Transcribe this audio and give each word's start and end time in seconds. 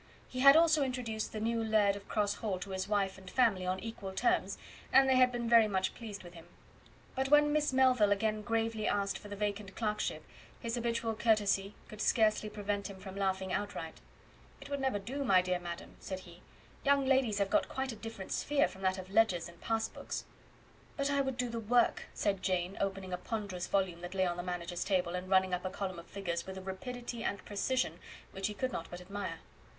He 0.27 0.39
had 0.39 0.57
also 0.57 0.81
introduced 0.81 1.31
the 1.31 1.39
new 1.39 1.63
laird 1.63 1.95
of 1.95 2.07
Cross 2.07 2.37
Hall 2.37 2.57
to 2.61 2.71
his 2.71 2.87
wife 2.87 3.19
and 3.19 3.29
family 3.29 3.67
on 3.67 3.79
equal 3.81 4.13
terms, 4.13 4.57
and 4.91 5.07
they 5.07 5.15
had 5.15 5.31
been 5.31 5.47
very 5.47 5.67
much 5.67 5.93
pleased 5.93 6.23
with 6.23 6.33
him. 6.33 6.47
But 7.13 7.29
when 7.29 7.53
Miss 7.53 7.71
Melville 7.71 8.11
again 8.11 8.41
gravely 8.41 8.87
asked 8.87 9.19
for 9.19 9.27
the 9.27 9.35
vacant 9.35 9.75
clerkship, 9.75 10.25
his 10.59 10.73
habitual 10.73 11.13
courtesy 11.13 11.75
could 11.87 12.01
scarcely 12.01 12.49
prevent 12.49 12.89
him 12.89 12.99
from 12.99 13.15
laughing 13.15 13.53
outright. 13.53 14.01
"It 14.59 14.71
would 14.71 14.79
never 14.79 14.97
do, 14.97 15.23
my 15.23 15.39
dear 15.39 15.59
madam," 15.59 15.97
said 15.99 16.21
he; 16.21 16.41
"young 16.83 17.05
ladies 17.05 17.37
have 17.37 17.51
quite 17.51 17.91
a 17.91 17.95
different 17.95 18.31
sphere 18.31 18.67
from 18.67 18.81
that 18.81 18.97
of 18.97 19.11
ledgers 19.11 19.47
and 19.47 19.61
pass 19.61 19.87
books." 19.87 20.25
"But 20.97 21.11
I 21.11 21.21
would 21.21 21.37
do 21.37 21.47
the 21.47 21.59
work," 21.59 22.05
said 22.15 22.41
Jane, 22.41 22.75
opening 22.81 23.13
a 23.13 23.17
ponderous 23.19 23.67
volume 23.67 24.01
that 24.01 24.15
lay 24.15 24.25
on 24.25 24.37
the 24.37 24.41
manager's 24.41 24.83
table, 24.83 25.13
and 25.13 25.29
running 25.29 25.53
up 25.53 25.63
a 25.63 25.69
column 25.69 25.99
of 25.99 26.07
figures 26.07 26.47
with 26.47 26.57
a 26.57 26.61
rapidity 26.63 27.23
and 27.23 27.45
precision 27.45 27.99
which 28.31 28.47
he 28.47 28.55
could 28.55 28.71
not 28.71 28.87
but 28.89 28.99
admire. 28.99 29.41